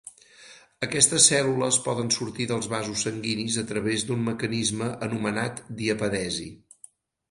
Aquestes 0.87 1.27
cèl·lules 1.31 1.77
poden 1.89 2.09
sortir 2.17 2.49
dels 2.53 2.71
vasos 2.73 3.05
sanguinis 3.09 3.61
a 3.65 3.67
través 3.75 4.09
d'un 4.11 4.27
mecanisme 4.33 4.93
anomenat 5.11 5.67
diapedesi. 5.85 6.53